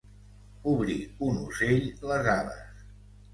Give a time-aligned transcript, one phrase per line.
[0.71, 0.95] Obrir,
[1.27, 2.83] un ocell, les ales.